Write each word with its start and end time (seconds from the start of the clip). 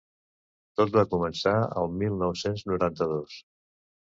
Tot 0.79 0.93
va 0.95 1.03
començar 1.11 1.53
el 1.83 1.93
mil 2.01 2.17
nou-cents 2.23 2.65
noranta-dos. 2.71 3.39